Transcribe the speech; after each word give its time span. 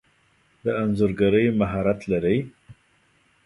د 0.63 0.65
انځورګری 0.81 1.45
مهارت 1.59 1.99
لرئ؟ 2.11 2.37